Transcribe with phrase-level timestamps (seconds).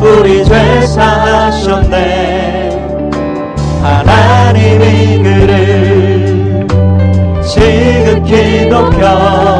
[0.00, 2.70] 우리 죄 사셨네.
[3.82, 6.66] 하나님이 그를
[7.42, 9.57] 지극히 높여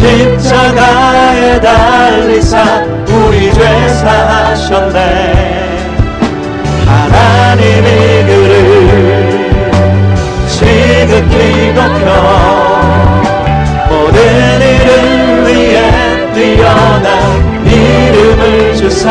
[0.00, 5.50] 십자가에 달리사 우리 죄 사하셨네.
[6.86, 8.60] 하나님이 그를
[10.48, 12.06] 지극히 높여
[13.90, 14.18] 모든
[14.62, 19.10] 일을 위해 뛰어난 이름을 주사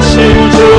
[0.00, 0.77] 心中。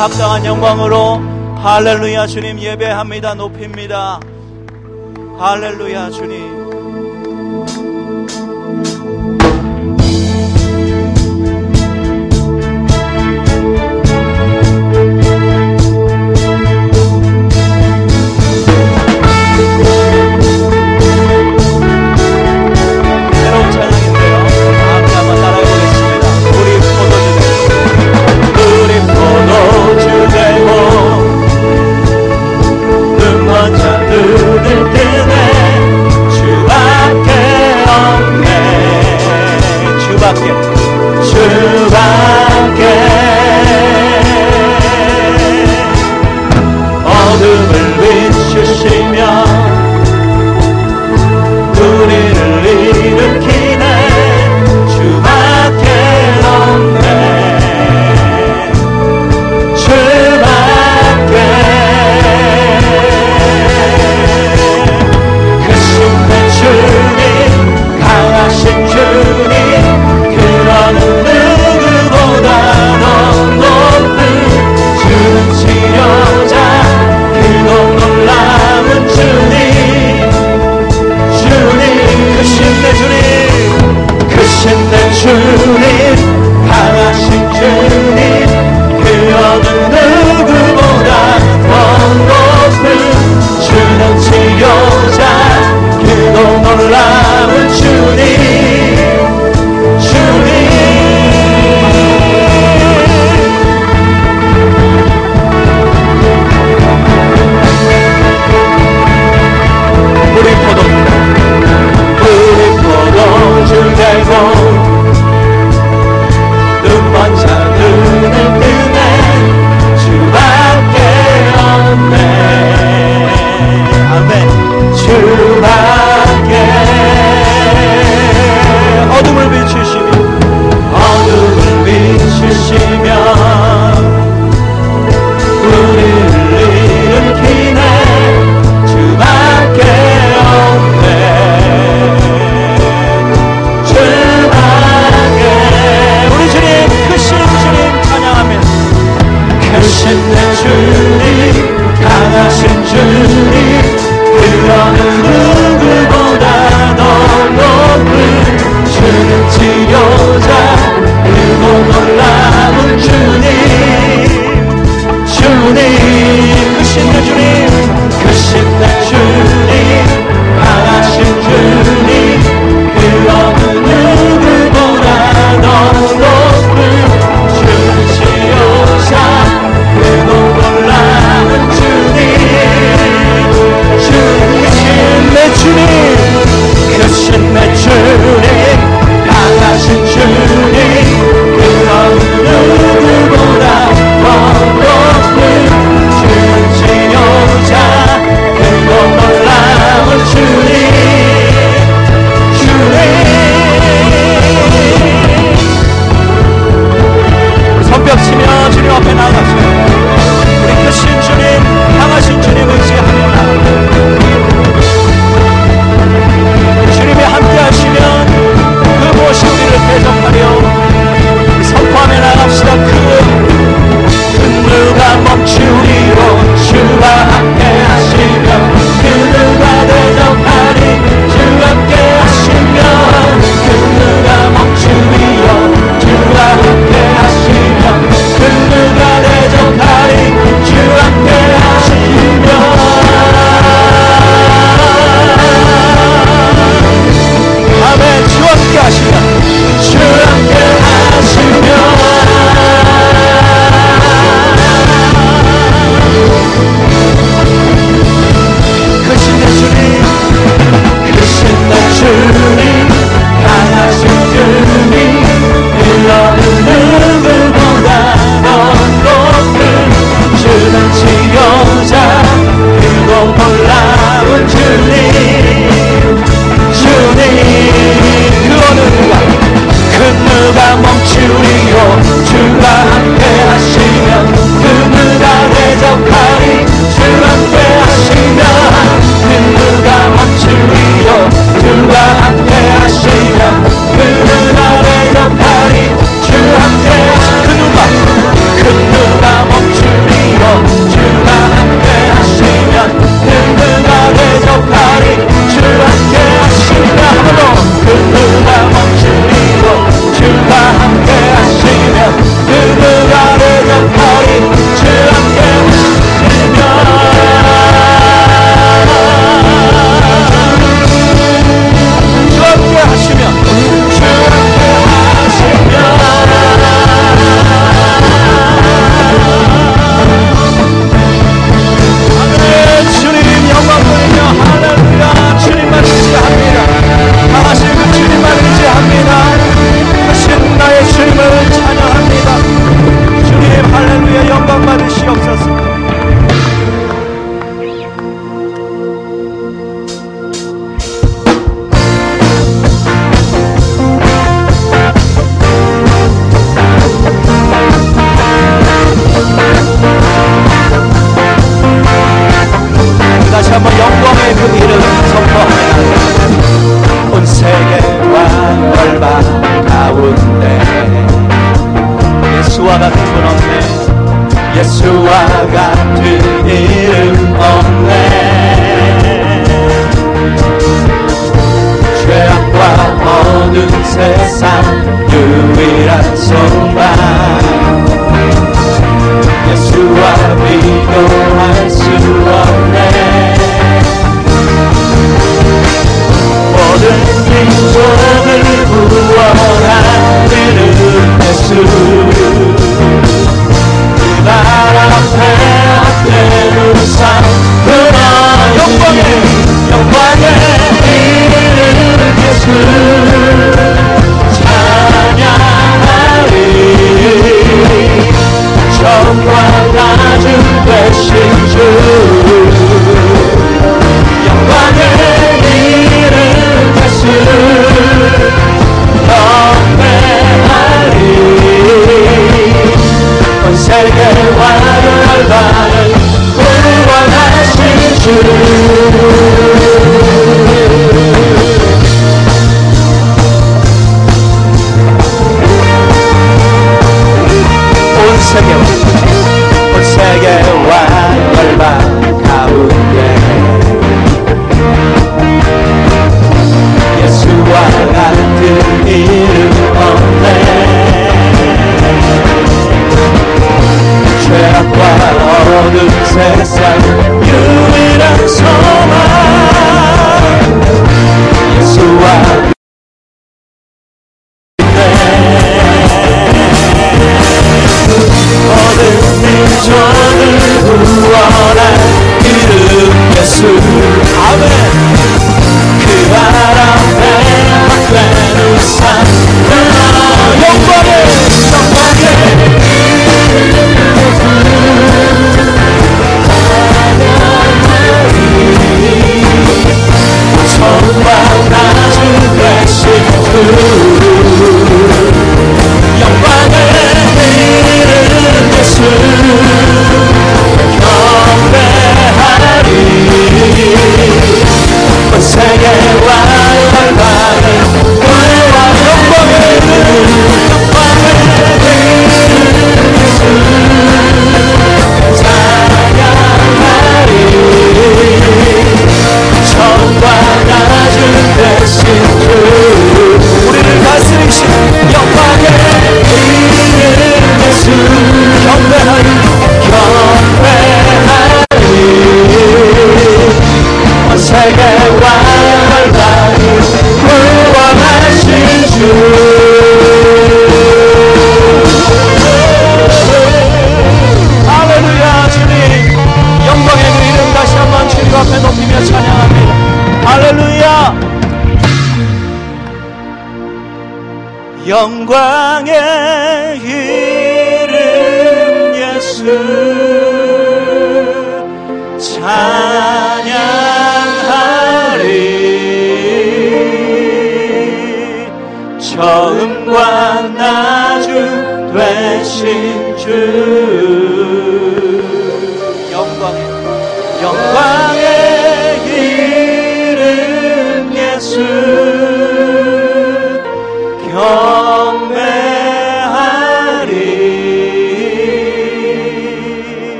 [0.00, 1.20] 합당한 영광으로
[1.58, 3.34] 할렐루야 주님 예배합니다.
[3.34, 4.18] 높입니다.
[5.38, 6.49] 할렐루야 주님.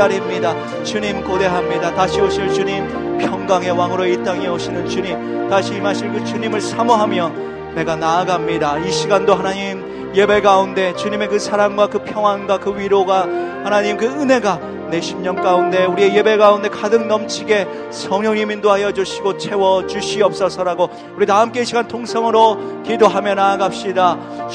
[0.00, 0.54] 기다립니다.
[0.82, 1.94] 주님 고대합니다.
[1.94, 7.96] 다시 오실 주님 평강의 왕으로 이 땅에 오시는 주님 다시 임하실 그 주님을 사모하며 내가
[7.96, 8.78] 나아갑니다.
[8.78, 13.24] 이 시간도 하나님 예배 가운데 주님의 그 사랑과 그 평안과 그 위로가
[13.62, 14.58] 하나님 그 은혜가
[14.90, 21.40] 내 심령 가운데 우리의 예배 가운데 가득 넘치게 성령님 인도하여 주시고 채워 주시옵소서라고 우리 다
[21.40, 24.48] 함께 이 시간 통성으로 기도하며 나아갑시다.